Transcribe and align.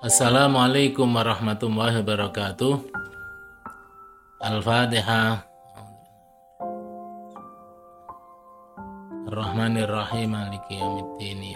Assalamualaikum 0.00 1.12
warahmatullahi 1.12 2.00
wabarakatuh. 2.00 2.88
Al-Fatihah. 4.40 5.44
Ar-Rahmanir 9.28 9.92
Rahim 9.92 10.32
Maliki 10.32 10.80
yaumiddin 10.80 11.52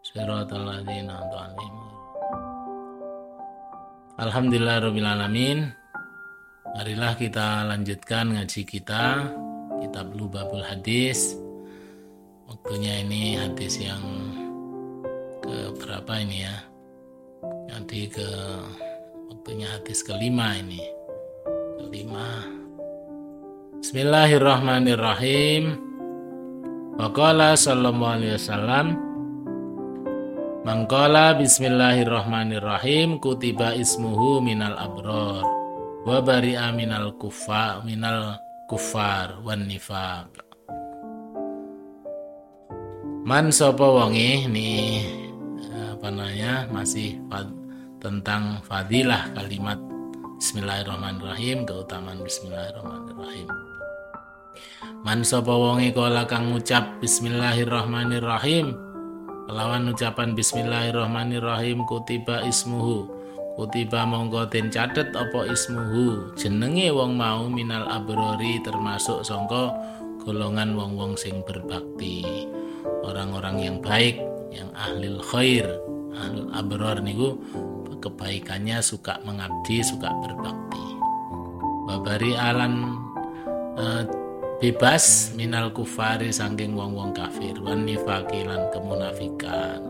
Shiratal. 0.00 0.64
Alhamdulillah 4.16 4.80
rabbil 4.80 5.08
alamin. 5.12 5.76
Marilah 6.72 7.20
kita 7.20 7.68
lanjutkan 7.68 8.32
ngaji 8.32 8.64
kita 8.64 9.28
kitab 9.76 10.08
Lubabul 10.16 10.64
Hadis. 10.64 11.36
Waktunya 12.48 13.04
ini 13.04 13.36
hadis 13.36 13.76
yang 13.76 14.00
berapa 15.74 16.22
ini 16.22 16.46
ya? 16.46 16.56
Nanti 17.72 18.06
ke 18.06 18.28
waktunya 19.30 19.66
hadis 19.74 20.06
kelima 20.06 20.54
ini. 20.60 20.82
Kelima. 21.82 22.46
Bismillahirrahmanirrahim. 23.82 25.78
Waqala 26.96 27.58
sallallahu 27.58 28.14
alaihi 28.22 28.38
wasallam. 28.38 28.86
Mangkala 30.66 31.38
bismillahirrahmanirrahim 31.38 33.22
kutiba 33.22 33.70
ismuhu 33.78 34.42
minal 34.42 34.74
abror 34.74 35.46
wa 36.02 36.18
bari'a 36.18 36.74
minal 36.74 37.14
kufa 37.14 37.86
minal 37.86 38.34
kufar 38.66 39.38
wan 39.46 39.70
nifaq. 39.70 40.26
Man 43.22 43.54
sapa 43.54 43.86
wonge 43.86 44.50
nih 44.50 45.25
apa 46.06 46.14
namanya 46.14 46.70
masih 46.70 47.18
fad, 47.26 47.50
tentang 47.98 48.62
fadilah 48.62 49.26
kalimat 49.34 49.74
Bismillahirrahmanirrahim 50.38 51.66
keutamaan 51.66 52.22
Bismillahirrahmanirrahim. 52.22 53.50
Man 55.02 55.26
sapa 55.26 55.50
wonge 55.50 55.90
kala 55.90 56.22
kang 56.30 56.54
ngucap 56.54 57.02
Bismillahirrahmanirrahim 57.02 58.70
kelawan 59.50 59.90
ucapan 59.90 60.38
Bismillahirrahmanirrahim 60.38 61.82
kutiba 61.90 62.46
ismuhu 62.46 63.10
kutiba 63.58 64.06
mongko 64.06 64.46
den 64.46 64.70
catet 64.70 65.10
apa 65.10 65.50
ismuhu. 65.50 66.30
Jenenge 66.38 66.86
wong 66.94 67.18
mau 67.18 67.50
minal 67.50 67.82
abrori 67.90 68.62
termasuk 68.62 69.26
songko 69.26 69.74
golongan 70.22 70.78
wong-wong 70.78 71.18
sing 71.18 71.42
berbakti. 71.42 72.46
Orang-orang 73.02 73.58
yang 73.58 73.82
baik 73.82 74.22
yang 74.54 74.70
ahlil 74.78 75.18
khair 75.34 75.66
ahlul 76.16 76.48
abror 76.56 76.98
niku 77.04 77.36
kebaikannya 78.00 78.80
suka 78.84 79.20
mengabdi 79.24 79.80
suka 79.80 80.12
berbakti. 80.24 80.86
Wabari 81.86 82.34
alan 82.34 82.98
uh, 83.78 84.02
bebas 84.58 85.36
minal 85.36 85.70
kufari 85.70 86.32
sangking 86.32 86.74
wong-wong 86.74 87.14
kafir. 87.14 87.56
Wan 87.62 87.86
nifakilan 87.86 88.70
kemunafikan. 88.74 89.80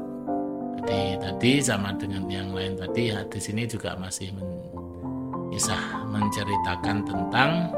Jadi 0.76 1.18
tadi 1.18 1.52
sama 1.58 1.90
dengan 1.98 2.30
yang 2.30 2.54
lain 2.54 2.78
tadi 2.78 3.10
hadis 3.10 3.50
ini 3.50 3.66
juga 3.66 3.98
masih 3.98 4.30
men, 4.30 4.46
bisa 5.50 5.74
menceritakan 6.06 7.02
tentang 7.02 7.74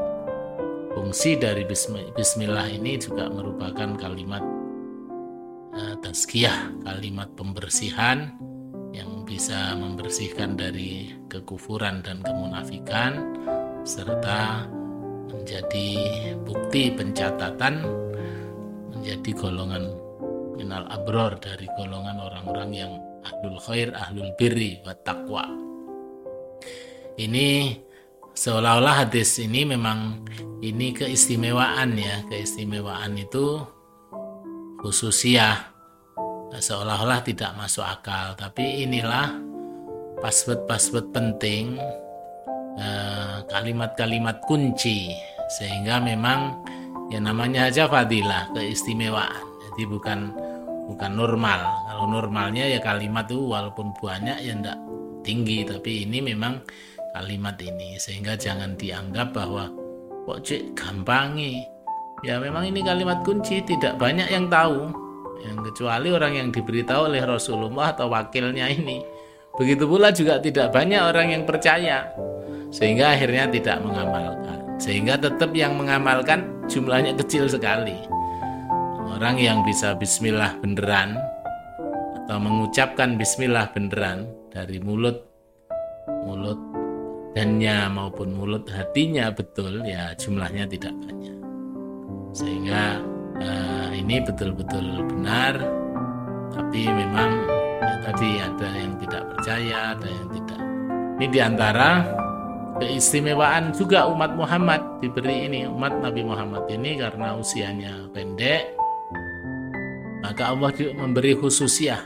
fungsi 0.93 1.39
dari 1.39 1.65
bismillah 2.13 2.67
ini 2.69 3.01
juga 3.01 3.31
merupakan 3.33 3.97
kalimat 3.97 4.43
uh, 5.79 5.95
tazkiyah, 6.03 6.83
kalimat 6.83 7.31
pembersihan 7.39 8.35
yang 8.91 9.23
bisa 9.23 9.77
membersihkan 9.79 10.59
dari 10.59 11.15
kekufuran 11.31 12.03
dan 12.03 12.19
kemunafikan 12.19 13.23
serta 13.87 14.67
menjadi 15.31 15.89
bukti 16.43 16.91
pencatatan 16.91 17.85
menjadi 18.91 19.31
golongan 19.37 19.87
minal 20.59 20.83
abror 20.91 21.39
dari 21.39 21.69
golongan 21.79 22.19
orang-orang 22.19 22.69
yang 22.75 22.91
ahlul 23.23 23.61
khair, 23.63 23.95
ahlul 23.95 24.35
birri 24.35 24.83
wa 24.83 24.91
taqwa. 25.05 25.47
Ini 27.15 27.79
seolah-olah 28.35 29.07
hadis 29.07 29.39
ini 29.39 29.63
memang 29.63 30.27
ini 30.59 30.91
keistimewaan 30.91 31.95
ya, 31.95 32.27
keistimewaan 32.27 33.15
itu 33.15 33.63
khususiah 34.79 35.68
seolah-olah 36.57 37.21
tidak 37.21 37.53
masuk 37.53 37.85
akal. 37.85 38.33
Tapi 38.33 38.89
inilah 38.89 39.37
password-password 40.17 41.13
penting 41.13 41.77
eh, 42.81 43.37
kalimat-kalimat 43.45 44.41
kunci. 44.49 45.13
Sehingga 45.49 46.01
memang 46.01 46.65
ya 47.13 47.21
namanya 47.21 47.69
aja 47.69 47.85
fadilah 47.85 48.49
keistimewaan. 48.57 49.45
Jadi 49.69 49.83
bukan 49.85 50.33
bukan 50.89 51.11
normal. 51.13 51.61
Kalau 51.85 52.05
normalnya 52.09 52.65
ya 52.65 52.81
kalimat 52.81 53.29
itu 53.29 53.37
walaupun 53.37 53.93
banyak 54.01 54.41
ya 54.41 54.53
enggak 54.57 54.77
tinggi. 55.21 55.61
Tapi 55.65 56.09
ini 56.09 56.25
memang 56.25 56.57
kalimat 57.13 57.57
ini. 57.61 58.01
Sehingga 58.01 58.33
jangan 58.33 58.73
dianggap 58.73 59.37
bahwa 59.37 59.69
kok 60.25 60.41
cek 60.45 60.73
gampangi? 60.73 61.61
Ya 62.25 62.41
memang 62.41 62.67
ini 62.69 62.81
kalimat 62.81 63.21
kunci. 63.21 63.61
Tidak 63.63 63.97
banyak 63.97 64.29
yang 64.29 64.49
tahu 64.51 65.08
yang 65.43 65.63
kecuali 65.63 66.09
orang 66.11 66.33
yang 66.35 66.49
diberitahu 66.51 67.11
oleh 67.11 67.23
Rasulullah 67.23 67.95
atau 67.95 68.11
wakilnya 68.11 68.67
ini. 68.69 69.01
Begitu 69.55 69.83
pula 69.89 70.11
juga 70.15 70.39
tidak 70.39 70.71
banyak 70.71 71.01
orang 71.01 71.27
yang 71.35 71.43
percaya 71.43 72.07
sehingga 72.69 73.17
akhirnya 73.17 73.49
tidak 73.49 73.77
mengamalkan. 73.81 74.57
Sehingga 74.79 75.19
tetap 75.19 75.51
yang 75.51 75.75
mengamalkan 75.75 76.47
jumlahnya 76.71 77.17
kecil 77.19 77.51
sekali. 77.51 77.97
Orang 79.19 79.35
yang 79.35 79.67
bisa 79.67 79.99
bismillah 79.99 80.55
beneran 80.63 81.19
atau 82.23 82.37
mengucapkan 82.39 83.19
bismillah 83.19 83.67
beneran 83.75 84.29
dari 84.53 84.79
mulut 84.79 85.17
mulut 86.23 86.61
dannya 87.33 87.89
maupun 87.89 88.37
mulut 88.37 88.69
hatinya 88.69 89.33
betul 89.33 89.81
ya 89.81 90.13
jumlahnya 90.13 90.69
tidak 90.69 90.93
banyak 91.03 91.37
sehingga 92.33 93.01
uh, 93.43 93.89
ini 93.95 94.21
betul-betul 94.23 95.03
benar 95.07 95.59
tapi 96.53 96.85
memang 96.85 97.31
ya, 97.81 97.95
tadi 98.09 98.29
ada 98.41 98.69
yang 98.77 98.93
tidak 99.01 99.23
percaya 99.35 99.77
ada 99.95 100.07
yang 100.07 100.27
tidak. 100.33 100.61
Ini 101.19 101.25
di 101.27 101.39
antara 101.39 101.89
keistimewaan 102.79 103.75
juga 103.75 104.07
umat 104.07 104.37
Muhammad 104.39 104.81
diberi 105.03 105.51
ini 105.51 105.67
umat 105.67 105.99
Nabi 105.99 106.21
Muhammad 106.23 106.65
ini 106.71 106.95
karena 106.99 107.35
usianya 107.35 108.07
pendek. 108.15 108.75
Maka 110.23 110.53
Allah 110.55 110.71
memberi 110.95 111.35
khususiah. 111.35 112.05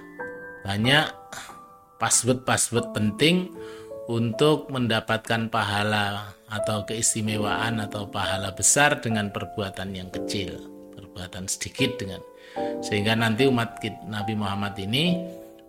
Banyak 0.64 1.12
password-password 2.00 2.96
penting 2.96 3.52
untuk 4.08 4.72
mendapatkan 4.72 5.52
pahala 5.52 6.36
atau 6.48 6.84
keistimewaan 6.88 7.84
atau 7.84 8.08
pahala 8.08 8.52
besar 8.56 9.00
dengan 9.00 9.32
perbuatan 9.32 9.92
yang 9.96 10.10
kecil, 10.12 10.73
perbuatan 11.14 11.46
sedikit 11.46 12.02
dengan 12.02 12.26
sehingga 12.82 13.14
nanti 13.14 13.46
umat 13.46 13.78
Nabi 14.10 14.34
Muhammad 14.34 14.74
ini 14.82 15.22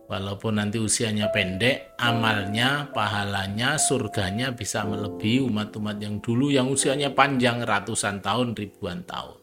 walaupun 0.08 0.56
nanti 0.56 0.80
usianya 0.80 1.28
pendek, 1.28 1.96
amalnya, 2.00 2.88
pahalanya, 2.96 3.76
surganya 3.76 4.56
bisa 4.56 4.88
melebihi 4.88 5.44
umat-umat 5.44 6.00
yang 6.00 6.24
dulu 6.24 6.48
yang 6.48 6.68
usianya 6.72 7.12
panjang 7.12 7.60
ratusan 7.64 8.24
tahun, 8.24 8.56
ribuan 8.56 9.04
tahun. 9.04 9.36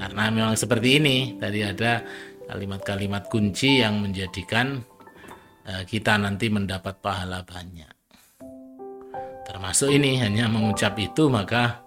Karena 0.00 0.22
memang 0.32 0.56
seperti 0.56 1.00
ini, 1.00 1.16
tadi 1.36 1.60
ada 1.60 2.04
kalimat-kalimat 2.48 3.28
kunci 3.28 3.84
yang 3.84 4.00
menjadikan 4.00 4.80
eh, 5.64 5.84
kita 5.84 6.16
nanti 6.16 6.48
mendapat 6.48 7.00
pahala 7.00 7.44
banyak 7.44 8.00
termasuk 9.50 9.90
ini 9.90 10.22
hanya 10.22 10.46
mengucap 10.46 10.94
itu 11.02 11.26
maka 11.26 11.82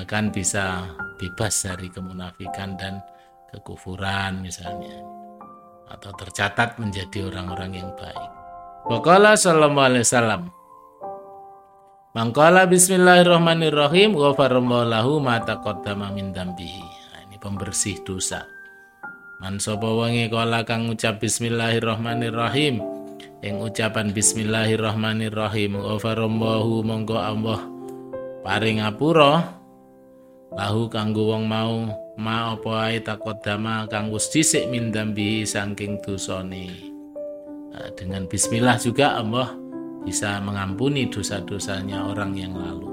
akan 0.00 0.32
bisa 0.32 0.88
bebas 1.20 1.68
dari 1.68 1.92
kemunafikan 1.92 2.80
dan 2.80 3.04
kekufuran 3.52 4.40
misalnya 4.40 5.04
atau 5.92 6.08
tercatat 6.16 6.80
menjadi 6.80 7.28
orang-orang 7.28 7.84
yang 7.84 7.90
baik. 8.00 8.30
Waqala 8.88 9.36
sallallahu 9.36 9.86
alaihi 9.92 10.06
wasallam 10.08 10.42
Mangkala 12.12 12.68
bismillahirrahmanirrahim 12.68 14.12
ghafarallahu 14.12 15.16
ma 15.16 15.40
taqaddama 15.40 16.12
min 16.12 16.28
dambihi. 16.28 16.84
Nah, 16.84 17.20
ini 17.24 17.40
pembersih 17.40 18.04
dosa. 18.04 18.44
Man 19.40 19.56
sapa 19.56 19.88
wangi 19.88 20.28
kala 20.28 20.60
kang 20.68 20.92
ngucap 20.92 21.24
bismillahirrahmanirrahim 21.24 22.84
yang 23.40 23.64
ucapan 23.64 24.12
bismillahirrahmanirrahim 24.12 25.80
ghafarallahu 25.80 26.84
monggo 26.84 27.16
Allah 27.16 27.64
paring 28.44 28.84
ngapura 28.84 29.61
lahu 30.56 30.88
kanggo 30.92 31.32
wong 31.32 31.48
mau 31.48 31.88
ma 32.20 32.52
apa 32.52 32.92
ae 32.92 33.00
takodama 33.00 33.88
kang 33.88 34.12
wis 34.12 34.28
dhisik 34.28 34.68
min 34.68 34.92
dambi 34.92 35.48
saking 35.48 36.00
dosane. 36.04 36.92
Nah, 37.72 37.88
dengan 37.96 38.28
bismillah 38.28 38.76
juga 38.76 39.16
Allah 39.16 39.56
bisa 40.04 40.36
mengampuni 40.44 41.08
dosa-dosanya 41.08 42.04
orang 42.04 42.36
yang 42.36 42.52
lalu. 42.52 42.90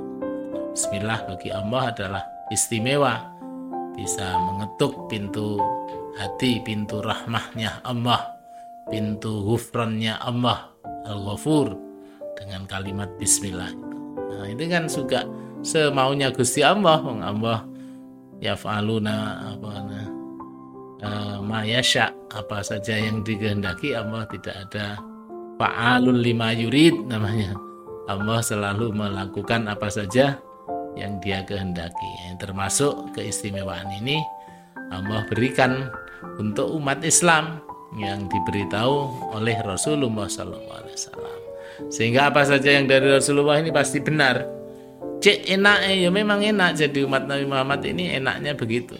Bismillah 0.71 1.27
bagi 1.27 1.51
Allah 1.51 1.91
adalah 1.91 2.23
istimewa. 2.47 3.35
Bisa 3.99 4.39
mengetuk 4.39 5.11
pintu 5.11 5.59
hati 6.15 6.63
pintu 6.63 7.03
rahmahnya 7.03 7.83
Allah 7.83 8.39
pintu 8.87 9.43
hufrannya 9.45 10.17
Allah 10.17 10.71
al-ghafur 11.05 11.75
dengan 12.39 12.63
kalimat 12.65 13.11
bismillah. 13.19 13.71
Nah 14.15 14.47
itu 14.47 14.63
kan 14.71 14.87
juga 14.87 15.27
semaunya 15.61 16.29
Gusti 16.33 16.63
Allah 16.63 17.01
Allah. 17.23 17.59
Yaf'aluna 18.39 19.15
apa 19.51 19.71
uh, 21.03 21.37
ma 21.43 21.67
yasha 21.67 22.15
apa 22.31 22.63
saja 22.63 22.95
yang 22.95 23.19
dikehendaki 23.19 23.91
Allah 23.91 24.23
tidak 24.31 24.55
ada. 24.55 24.95
Fa'alun 25.59 26.23
lima 26.23 26.55
yurid 26.55 27.11
namanya. 27.11 27.51
Allah 28.07 28.39
selalu 28.39 28.95
melakukan 28.95 29.67
apa 29.67 29.91
saja 29.91 30.39
yang 30.95 31.19
dia 31.19 31.43
kehendaki. 31.43 32.39
Termasuk 32.39 33.11
keistimewaan 33.11 33.91
ini 33.99 34.23
Allah 34.89 35.27
berikan 35.27 35.91
untuk 36.39 36.71
umat 36.79 37.03
Islam 37.03 37.59
yang 37.99 38.31
diberitahu 38.31 39.29
oleh 39.35 39.59
Rasulullah 39.67 40.31
SAW 40.31 41.09
sehingga 41.87 42.27
apa 42.27 42.43
saja 42.43 42.75
yang 42.75 42.91
dari 42.91 43.07
Rasulullah 43.07 43.55
ini 43.63 43.71
pasti 43.71 44.03
benar 44.03 44.43
cek 45.19 45.51
enak 45.51 45.77
ya 45.87 46.09
memang 46.09 46.39
enak 46.39 46.79
jadi 46.79 47.03
umat 47.03 47.27
Nabi 47.27 47.45
Muhammad 47.45 47.83
ini 47.83 48.15
enaknya 48.15 48.55
begitu. 48.55 48.95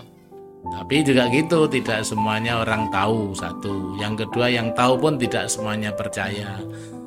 Tapi 0.60 1.01
juga 1.07 1.31
gitu 1.31 1.66
tidak 1.71 2.04
semuanya 2.04 2.60
orang 2.60 2.92
tahu 2.92 3.31
satu. 3.31 3.95
Yang 3.95 4.27
kedua 4.27 4.51
yang 4.51 4.75
tahu 4.75 5.00
pun 5.00 5.16
tidak 5.16 5.48
semuanya 5.48 5.95
percaya. 5.95 6.60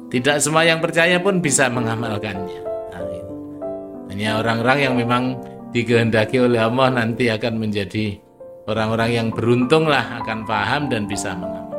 Tidak 0.08 0.40
semua 0.40 0.64
yang 0.64 0.80
percaya 0.80 1.20
pun 1.20 1.38
bisa 1.44 1.68
mengamalkannya. 1.68 2.60
Nah, 2.92 3.00
hanya 4.08 4.40
orang-orang 4.40 4.78
yang 4.80 4.94
memang 4.96 5.24
dikehendaki 5.76 6.40
oleh 6.40 6.64
Allah 6.64 6.88
nanti 6.92 7.28
akan 7.28 7.60
menjadi 7.60 8.16
orang-orang 8.68 9.10
yang 9.12 9.28
beruntung 9.32 9.84
lah 9.88 10.20
akan 10.24 10.48
paham 10.48 10.88
dan 10.88 11.04
bisa 11.04 11.36
mengamalkan. 11.36 11.72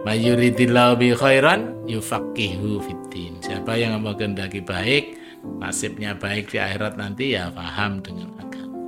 Mayuridillahu 0.00 0.96
bi 0.96 1.12
khairan 1.12 1.84
yufaqihu 1.84 2.80
fiddin 2.80 3.36
siapa 3.44 3.76
yang 3.76 4.00
Allah 4.00 4.16
kehendaki 4.16 4.64
baik 4.64 5.19
nasibnya 5.60 6.14
baik 6.16 6.52
di 6.52 6.58
akhirat 6.60 6.96
nanti 6.96 7.32
ya 7.36 7.50
paham 7.52 8.00
dengan 8.04 8.30
agama. 8.40 8.78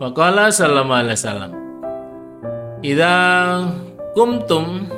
Waqala 0.00 0.50
sallallahu 0.50 1.02
alaihi 1.06 1.18
wasallam 1.18 1.52
Idza 2.82 3.14
kumtum 4.18 4.90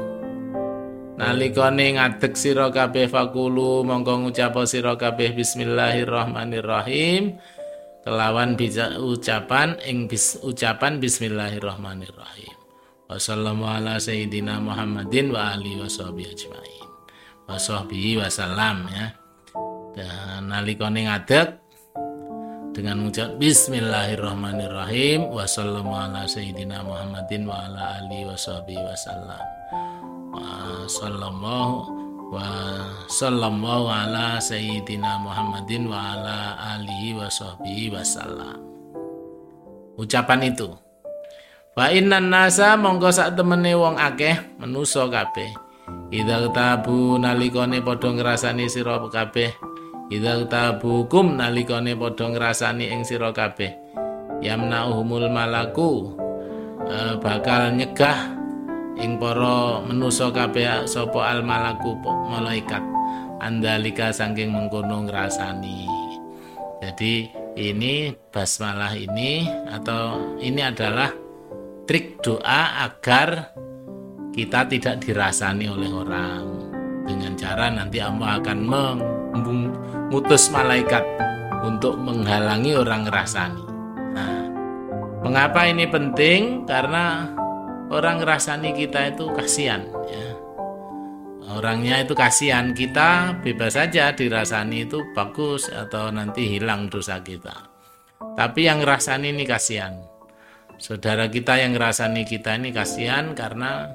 nalikane 1.21 2.01
ngadeg 2.01 2.33
sira 2.33 2.73
kabeh 2.73 3.13
fakulu 3.13 3.85
mongko 3.85 4.25
ngucap 4.25 4.57
sira 4.65 4.97
kabeh 4.97 5.37
bismillahirrahmanirrahim. 5.37 7.37
Kelawan 8.05 8.53
bisa 8.57 9.01
ucapan 9.01 9.81
ing 9.85 10.09
bis, 10.09 10.37
ucapan 10.45 11.01
bismillahirrahmanirrahim. 11.01 12.53
Wa 13.09 13.17
ala 13.21 14.01
sayyidina 14.01 14.61
Muhammadin 14.61 15.33
wa 15.33 15.53
alihi 15.53 15.81
washabihi 15.81 16.31
ajmain. 16.37 16.89
Wa 17.49 17.57
sahbihi 17.61 18.17
wasallam 18.21 18.89
ya 18.89 19.24
dan 19.95 20.51
nalikane 20.51 21.07
ngadeg 21.07 21.55
dengan 22.75 22.99
mengucap 22.99 23.39
Bismillahirrahmanirrahim. 23.39 25.31
Wa 25.31 25.47
ala 25.47 26.27
sayyidina 26.27 26.83
Muhammadin 26.83 27.47
wa 27.47 27.63
ala 27.63 28.03
alihi 28.03 28.27
washabihi 28.27 28.83
wasallam 28.83 29.43
wa 30.35 30.83
sallallahu 30.91 31.77
wa 32.35 32.43
sallallahu 33.07 33.87
ala 33.87 34.43
sayyidina 34.43 35.23
Muhammadin 35.23 35.87
wa 35.87 36.19
ala 36.19 36.59
alihi 36.75 37.15
washabihi 37.15 37.95
wasallam 37.95 38.59
ucapan 39.95 40.51
itu 40.51 40.75
Wa 41.75 41.91
innan 41.91 42.31
nasa 42.31 42.79
monggo 42.79 43.11
sak 43.11 43.35
temene 43.35 43.75
wong 43.75 43.99
akeh 43.99 44.39
menusa 44.63 45.11
kabeh. 45.11 45.51
Idza 46.15 46.47
tabu 46.55 47.19
nalikane 47.19 47.83
padha 47.83 48.15
ngrasani 48.15 48.71
sira 48.71 49.03
kabeh 49.11 49.74
Idza 50.13 50.45
tabukum 50.45 51.41
nalikane 51.41 51.97
padha 51.97 52.29
ngrasani 52.29 52.93
ing 52.93 53.09
sira 53.09 53.33
kabeh. 53.33 53.73
Yamna'uhumul 54.45 55.33
malaku 55.33 56.13
e, 56.85 57.17
bakal 57.17 57.73
nyegah 57.73 58.37
ing 59.01 59.17
para 59.17 59.81
menusa 59.81 60.29
kabeh 60.29 60.85
sapa 60.85 61.33
al 61.33 61.41
malaku 61.41 61.97
malaikat. 62.29 62.85
Andalika 63.41 64.13
saking 64.13 64.53
mengkono 64.53 65.09
ngrasani. 65.09 65.89
Jadi 66.85 67.33
ini 67.57 68.13
basmalah 68.29 68.93
ini 68.93 69.49
atau 69.73 70.37
ini 70.37 70.61
adalah 70.61 71.09
trik 71.89 72.21
doa 72.21 72.85
agar 72.85 73.57
kita 74.37 74.69
tidak 74.69 75.01
dirasani 75.01 75.65
oleh 75.71 75.89
orang 75.89 76.45
dengan 77.09 77.33
cara 77.37 77.73
nanti 77.73 78.01
Allah 78.01 78.41
akan 78.41 78.59
mengutus 80.09 80.53
malaikat 80.53 81.01
untuk 81.65 81.97
menghalangi 81.97 82.77
orang 82.77 83.09
ngerasani. 83.09 83.65
Nah, 84.13 84.37
mengapa 85.25 85.65
ini 85.65 85.89
penting? 85.89 86.69
Karena 86.69 87.33
orang 87.89 88.21
ngerasani 88.21 88.77
kita 88.77 89.17
itu 89.17 89.33
kasihan 89.33 89.83
ya. 90.07 90.29
Orangnya 91.55 92.03
itu 92.05 92.13
kasihan, 92.13 92.75
kita 92.75 93.41
bebas 93.41 93.79
saja 93.79 94.13
dirasani 94.13 94.91
itu 94.91 95.01
bagus 95.15 95.71
atau 95.71 96.11
nanti 96.13 96.57
hilang 96.57 96.91
dosa 96.91 97.21
kita. 97.21 97.71
Tapi 98.35 98.67
yang 98.67 98.83
ngerasani 98.83 99.31
ini 99.31 99.45
kasihan. 99.47 99.95
Saudara 100.83 101.31
kita 101.31 101.55
yang 101.55 101.79
ngerasani 101.79 102.27
kita 102.27 102.59
ini 102.59 102.75
kasihan 102.75 103.33
karena 103.39 103.95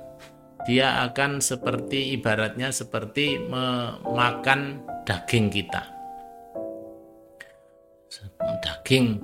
dia 0.64 1.04
akan 1.04 1.44
seperti 1.44 2.16
ibaratnya 2.16 2.72
seperti 2.72 3.40
memakan 3.40 4.86
daging 5.04 5.52
kita. 5.52 5.99
Daging 8.90 9.22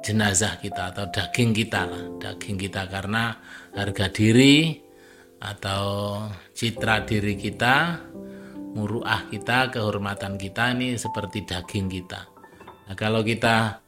jenazah 0.00 0.56
kita 0.56 0.88
atau 0.88 1.04
daging 1.12 1.52
kita 1.52 1.84
daging 2.16 2.56
kita. 2.56 2.88
Karena 2.88 3.36
harga 3.76 4.08
diri 4.08 4.80
atau 5.36 5.84
citra 6.56 7.04
diri 7.04 7.36
kita, 7.36 8.00
muruah 8.72 9.28
kita, 9.28 9.68
kehormatan 9.68 10.40
kita 10.40 10.72
ini 10.72 10.96
seperti 10.96 11.44
daging 11.44 11.92
kita. 11.92 12.24
Nah, 12.88 12.96
kalau 12.96 13.20
kita 13.20 13.84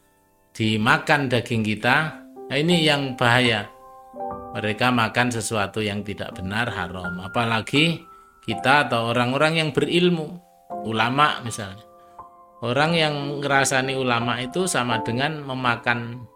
dimakan 0.52 1.33
daging 1.33 1.64
kita, 1.64 1.97
nah 2.45 2.56
ini 2.61 2.85
yang 2.85 3.16
bahaya. 3.16 3.73
Mereka 4.52 4.92
makan 4.92 5.33
sesuatu 5.33 5.80
yang 5.80 6.04
tidak 6.04 6.37
benar 6.37 6.68
haram. 6.68 7.16
Apalagi 7.25 8.04
kita 8.45 8.92
atau 8.92 9.09
orang-orang 9.09 9.56
yang 9.56 9.71
berilmu 9.73 10.37
ulama 10.85 11.40
misalnya 11.40 11.86
orang 12.66 12.92
yang 12.99 13.14
ngerasani 13.38 13.94
ulama 13.94 14.42
itu 14.42 14.66
sama 14.66 14.99
dengan 15.06 15.46
memakan 15.46 16.26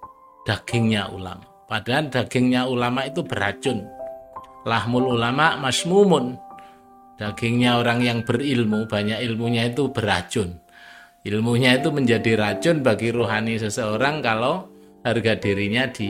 dagingnya 0.46 1.10
ulama. 1.10 1.42
Padahal 1.66 2.10
dagingnya 2.10 2.66
ulama 2.66 3.06
itu 3.06 3.22
beracun. 3.22 3.86
Lahmul 4.66 5.14
ulama 5.18 5.58
masmumun. 5.58 6.38
Dagingnya 7.18 7.78
orang 7.78 8.00
yang 8.00 8.18
berilmu 8.24 8.88
banyak 8.88 9.20
ilmunya 9.22 9.68
itu 9.68 9.92
beracun. 9.92 10.56
Ilmunya 11.20 11.76
itu 11.76 11.92
menjadi 11.92 12.32
racun 12.32 12.80
bagi 12.80 13.12
rohani 13.12 13.60
seseorang 13.60 14.24
kalau 14.24 14.72
harga 15.04 15.36
dirinya 15.36 15.84
di 15.84 16.08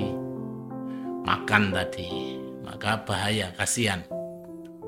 makan 1.27 1.75
tadi. 1.75 2.39
Maka 2.63 3.03
bahaya 3.03 3.51
kasihan. 3.59 4.07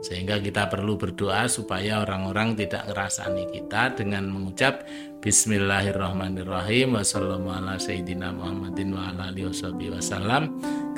Sehingga 0.03 0.43
kita 0.43 0.67
perlu 0.67 0.99
berdoa 0.99 1.47
supaya 1.47 2.03
orang-orang 2.03 2.59
tidak 2.59 2.91
ngerasani 2.91 3.51
kita 3.55 3.95
dengan 3.95 4.31
mengucap 4.31 4.83
Bismillahirrahmanirrahim 5.23 6.99
Wassalamualaikum 6.99 7.79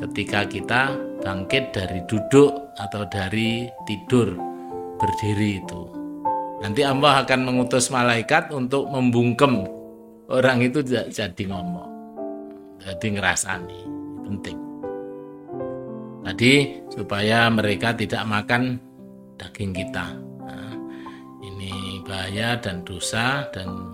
ketika 0.01 0.41
kita 0.49 0.97
bangkit 1.21 1.77
dari 1.77 2.01
duduk 2.09 2.73
atau 2.81 3.05
dari 3.13 3.69
tidur 3.85 4.33
berdiri 4.97 5.61
itu 5.61 5.83
nanti 6.65 6.81
Allah 6.81 7.21
akan 7.21 7.41
mengutus 7.45 7.93
malaikat 7.93 8.49
untuk 8.49 8.89
membungkem 8.89 9.69
orang 10.33 10.65
itu 10.65 10.81
jadi 10.89 11.43
ngomong 11.45 11.93
jadi 12.81 13.21
ngerasani 13.21 13.81
penting 14.25 14.57
Tadi 16.25 16.81
supaya 16.89 17.53
mereka 17.53 17.93
tidak 17.93 18.25
makan 18.25 18.81
daging 19.37 19.77
kita. 19.77 20.17
Nah, 20.17 20.73
ini 21.45 22.01
bahaya 22.01 22.57
dan 22.57 22.81
dosa 22.81 23.45
dan 23.53 23.94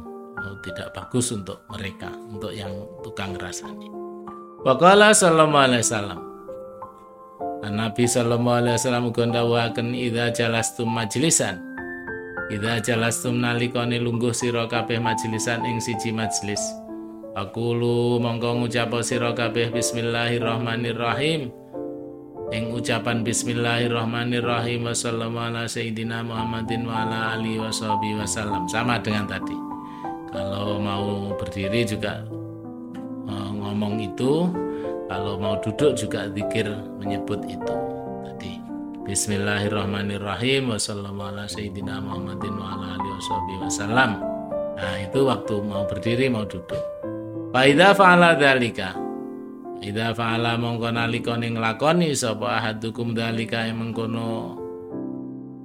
tidak 0.59 0.91
bagus 0.91 1.31
untuk 1.31 1.63
mereka, 1.71 2.11
untuk 2.11 2.51
yang 2.51 2.73
tukang 3.07 3.39
rasani. 3.39 3.87
Waqala 4.61 5.17
sallallahu 5.17 5.65
alaihi 5.65 5.85
wasallam. 5.87 6.21
Nabi 7.71 8.05
sallallahu 8.05 8.61
alaihi 8.61 8.77
wasallam 8.77 9.09
gondawaken 9.09 9.97
idza 9.97 10.33
jalastum 10.37 10.91
majlisan. 10.93 11.61
Idza 12.53 12.83
jalastum 12.83 13.41
nalikane 13.41 13.97
lungguh 13.97 14.37
sira 14.37 14.69
kabeh 14.69 15.01
majlisan 15.01 15.65
ing 15.65 15.81
siji 15.81 16.13
majlis. 16.13 16.61
Aku 17.39 17.73
lu 17.73 18.19
mongko 18.19 18.61
ngucap 18.61 18.91
sira 19.01 19.33
kabeh 19.33 19.73
bismillahirrahmanirrahim. 19.73 21.49
Ing 22.51 22.65
ucapan 22.75 23.23
bismillahirrahmanirrahim 23.23 24.91
wasallallahu 24.91 25.55
ala 25.55 25.71
sayyidina 25.71 26.27
Muhammadin 26.27 26.83
wa 26.83 27.07
ala 27.07 27.39
alihi 27.39 27.63
wasallam 27.63 28.67
sama 28.67 28.99
dengan 28.99 29.31
tadi 29.31 29.70
kalau 30.31 30.79
mau 30.79 31.35
berdiri 31.35 31.83
juga 31.87 32.23
eh, 33.27 33.51
ngomong 33.51 34.01
itu. 34.03 34.51
Kalau 35.11 35.43
mau 35.43 35.59
duduk 35.59 35.99
juga 35.99 36.31
zikir 36.31 36.71
menyebut 37.03 37.43
itu 37.51 37.75
tadi. 38.23 38.63
Bismillahirrahmanirrahim. 39.03 40.71
Wasallallahu 40.71 41.35
ala 41.35 41.51
sayyidina 41.51 41.99
Muhammadin 41.99 42.55
wa 42.55 42.79
ala 42.79 42.95
alihi 42.95 43.59
wasallam 43.67 44.23
nah 44.81 44.97
itu 44.97 45.27
waktu 45.27 45.55
mau 45.67 45.83
berdiri 45.85 46.31
mau 46.31 46.47
duduk. 46.47 46.81
Faida 47.51 47.91
fa'ala 47.93 48.39
dzalika 48.39 48.95
Ida 49.81 50.15
fa'ala 50.15 50.61
mongko 50.61 50.93
nalika 50.93 51.35
ning 51.41 51.57
nglakoni 51.57 52.13
sapa 52.13 52.61
ahadukum 52.61 53.17
dalika 53.17 53.65
mengkono 53.73 54.55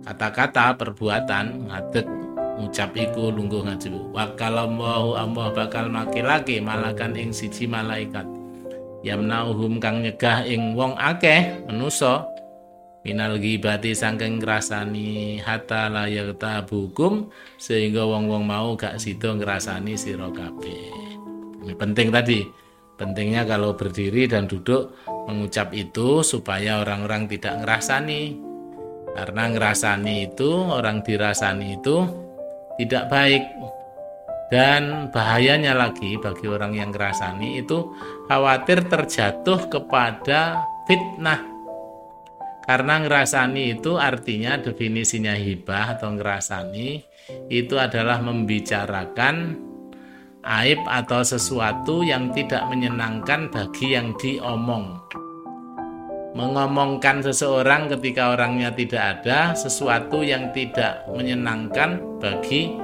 kata-kata 0.07 0.73
perbuatan 0.79 1.67
ngadeg 1.67 2.24
ngucap 2.55 2.95
iku 2.95 3.31
lungguh 3.31 3.67
ngaji 3.67 3.91
wa 4.15 4.31
kalallahu 4.35 5.19
Allah 5.19 5.47
bakal 5.51 5.91
makilake 5.91 6.63
malakan 6.63 7.15
ing 7.19 7.31
siji 7.35 7.67
malaikat. 7.67 8.23
Yamnauhum 9.05 9.77
kang 9.77 10.01
nyegah 10.01 10.41
ing 10.49 10.73
wong 10.73 10.97
akeh 10.97 11.61
menusa 11.69 12.25
minal 13.05 13.37
gibati 13.37 13.93
sangking 13.93 14.41
ngrasani. 14.41 15.37
Hatta 15.45 15.93
la 15.93 16.09
bukum 16.65 17.29
sehingga 17.61 18.01
wong-wong 18.01 18.41
mau 18.49 18.73
gak 18.73 18.97
sida 18.97 19.37
ngrasani 19.37 19.93
sira 19.93 20.25
kabeh. 20.33 20.89
Ini 21.61 21.73
penting 21.77 22.09
tadi. 22.09 22.41
Pentingnya 22.95 23.43
kalau 23.43 23.75
berdiri 23.75 24.23
dan 24.23 24.47
duduk 24.47 24.95
mengucap 25.27 25.75
itu 25.75 26.23
supaya 26.23 26.79
orang-orang 26.79 27.27
tidak 27.27 27.59
ngerasani. 27.61 28.39
Karena 29.11 29.51
ngerasani 29.51 30.31
itu, 30.31 30.47
orang 30.47 31.03
dirasani 31.03 31.75
itu 31.75 32.24
tidak 32.79 33.11
baik. 33.11 33.43
Dan 34.45 35.09
bahayanya 35.09 35.73
lagi 35.73 36.21
bagi 36.21 36.45
orang 36.45 36.77
yang 36.77 36.93
ngerasani 36.93 37.65
itu 37.65 37.97
khawatir 38.29 38.85
terjatuh 38.85 39.67
kepada 39.73 40.61
fitnah. 40.85 41.41
Karena 42.65 43.01
ngerasani 43.01 43.77
itu 43.77 43.97
artinya 43.97 44.57
definisinya 44.57 45.33
hibah 45.33 45.97
atau 45.97 46.13
ngerasani 46.13 47.01
itu 47.49 47.75
adalah 47.77 48.21
membicarakan 48.21 49.57
aib 50.45 50.81
atau 50.85 51.25
sesuatu 51.25 52.05
yang 52.05 52.29
tidak 52.37 52.69
menyenangkan 52.69 53.49
bagi 53.49 53.97
yang 53.97 54.13
diomong. 54.17 55.01
Mengomongkan 56.35 57.23
seseorang 57.23 57.87
ketika 57.95 58.35
orangnya 58.35 58.67
tidak 58.75 59.19
ada, 59.19 59.55
sesuatu 59.55 60.19
yang 60.19 60.51
tidak 60.51 61.07
menyenangkan 61.07 62.03
bagi 62.19 62.75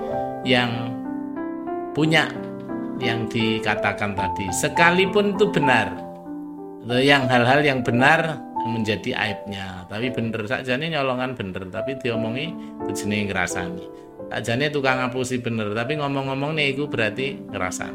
yang 0.47 0.95
punya 1.91 2.31
yang 3.03 3.27
dikatakan 3.27 4.15
tadi. 4.15 4.47
Sekalipun 4.55 5.35
itu 5.35 5.51
benar, 5.51 5.91
yang 7.03 7.27
hal-hal 7.27 7.59
yang 7.59 7.83
benar 7.83 8.39
menjadi 8.63 9.19
aibnya. 9.19 9.83
Tapi 9.91 10.07
bener 10.15 10.47
saja 10.47 10.79
nih 10.79 10.95
nyolongan 10.95 11.35
bener, 11.35 11.67
tapi 11.67 11.99
diomongi 11.99 12.55
itu 12.87 13.03
jenis 13.03 13.27
ngerasani 13.27 14.01
ajane 14.31 14.71
tukang 14.71 15.03
ngapusi 15.03 15.43
bener 15.43 15.75
tapi 15.75 15.99
ngomong-ngomong 15.99 16.55
nih 16.55 16.71
itu 16.71 16.87
berarti 16.87 17.35
ngerasa 17.51 17.91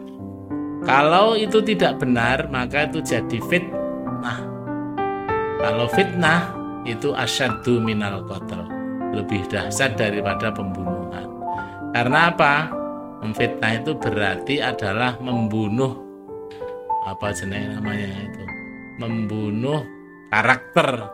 kalau 0.84 1.32
itu 1.34 1.64
tidak 1.64 1.96
benar 1.96 2.52
maka 2.52 2.84
itu 2.84 3.00
jadi 3.00 3.38
fitnah 3.48 4.55
kalau 5.66 5.90
fitnah 5.90 6.54
itu 6.86 7.10
asyaddu 7.10 7.82
minal 7.82 8.22
qatl. 8.30 8.62
Lebih 9.10 9.50
dahsyat 9.50 9.98
daripada 9.98 10.54
pembunuhan. 10.54 11.26
Karena 11.90 12.30
apa? 12.30 12.70
Memfitnah 13.18 13.82
itu 13.82 13.98
berarti 13.98 14.62
adalah 14.62 15.18
membunuh 15.18 15.98
apa 17.02 17.34
jenis 17.34 17.82
namanya 17.82 18.14
itu? 18.14 18.42
Membunuh 19.02 19.82
karakter. 20.30 21.10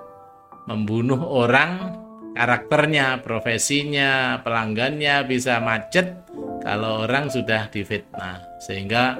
Membunuh 0.69 1.17
orang 1.33 1.97
karakternya, 2.37 3.25
profesinya, 3.25 4.45
pelanggannya 4.45 5.25
bisa 5.25 5.65
macet 5.65 6.29
kalau 6.61 7.09
orang 7.09 7.33
sudah 7.33 7.73
difitnah. 7.73 8.45
Sehingga 8.61 9.17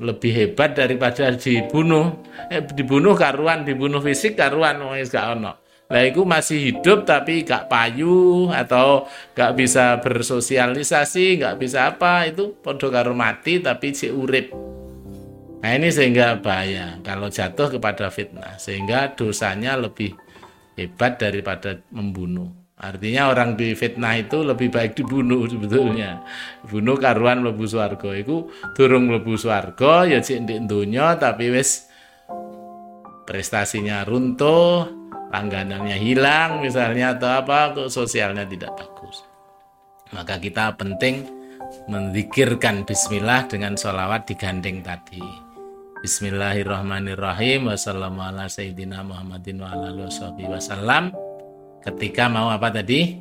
lebih 0.00 0.32
hebat 0.32 0.74
daripada 0.76 1.32
dibunuh. 1.34 2.24
Eh, 2.48 2.64
dibunuh 2.64 3.12
karuan 3.14 3.62
dibunuh 3.68 4.00
fisik 4.00 4.36
karuan 4.36 4.80
wis 4.96 5.12
gak 5.12 5.38
ono. 5.38 5.52
Lah 5.88 6.04
itu 6.04 6.20
masih 6.28 6.72
hidup 6.72 7.08
tapi 7.08 7.48
gak 7.48 7.72
payu 7.72 8.52
atau 8.52 9.08
gak 9.32 9.56
bisa 9.56 9.96
bersosialisasi 10.04 11.40
gak 11.40 11.56
bisa 11.56 11.96
apa 11.96 12.28
itu 12.28 12.60
podo 12.60 12.92
karo 12.92 13.16
mati 13.16 13.60
tapi 13.64 13.96
si 13.96 14.12
urip. 14.12 14.52
Nah 15.58 15.70
ini 15.74 15.88
sehingga 15.88 16.38
bahaya 16.38 17.00
kalau 17.00 17.32
jatuh 17.32 17.72
kepada 17.72 18.12
fitnah 18.12 18.60
sehingga 18.60 19.16
dosanya 19.16 19.80
lebih 19.80 20.12
hebat 20.76 21.18
daripada 21.18 21.80
membunuh. 21.90 22.57
Artinya 22.78 23.34
orang 23.34 23.58
di 23.58 23.74
fitnah 23.74 24.14
itu 24.22 24.46
lebih 24.46 24.70
baik 24.70 24.94
dibunuh 24.94 25.50
sebetulnya. 25.50 26.22
Bunuh 26.62 26.94
karuan 26.94 27.42
lebu 27.42 27.66
swarga 27.66 28.14
itu 28.14 28.46
durung 28.78 29.10
lebu 29.10 29.34
swarga 29.34 30.06
ya 30.06 30.22
cek 30.22 30.46
ndek 30.46 30.60
donya 30.70 31.18
tapi 31.18 31.50
wis 31.50 31.90
prestasinya 33.26 34.06
runtuh, 34.06 34.86
langganannya 35.34 35.98
hilang 35.98 36.62
misalnya 36.62 37.18
atau 37.18 37.42
apa 37.42 37.74
kok 37.74 37.90
sosialnya 37.90 38.46
tidak 38.46 38.70
bagus. 38.78 39.26
Maka 40.14 40.38
kita 40.38 40.78
penting 40.78 41.26
menzikirkan 41.90 42.86
bismillah 42.86 43.50
dengan 43.50 43.74
sholawat 43.74 44.30
digandeng 44.30 44.86
tadi. 44.86 45.20
Bismillahirrahmanirrahim 45.98 47.74
Wassalamualaikum 47.74 49.02
Muhammadin 49.02 49.58
wa 49.58 49.74
wasallam 50.46 51.10
Ketika 51.88 52.28
mau 52.28 52.52
apa 52.52 52.68
tadi? 52.68 53.16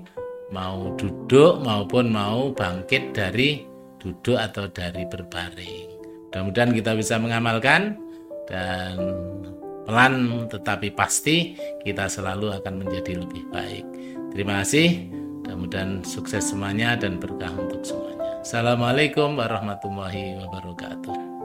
Mau 0.51 0.91
duduk 0.99 1.63
maupun 1.63 2.11
mau 2.11 2.51
bangkit 2.51 3.15
dari 3.15 3.63
duduk 3.95 4.35
atau 4.35 4.67
dari 4.67 5.07
berbaring. 5.07 5.87
Mudah-mudahan 6.27 6.75
kita 6.75 6.91
bisa 6.99 7.15
mengamalkan 7.15 7.95
Dan 8.47 8.95
pelan 9.83 10.47
tetapi 10.47 10.91
pasti 10.95 11.55
kita 11.83 12.07
selalu 12.07 12.59
akan 12.59 12.83
menjadi 12.83 13.23
lebih 13.23 13.43
baik. 13.51 13.83
Terima 14.35 14.63
kasih. 14.63 15.11
Mudah-mudahan 15.43 16.03
sukses 16.03 16.47
semuanya 16.47 16.95
dan 16.95 17.19
berkah 17.19 17.51
untuk 17.55 17.83
semuanya. 17.83 18.39
Assalamualaikum 18.43 19.35
warahmatullahi 19.35 20.39
wabarakatuh 20.43 21.36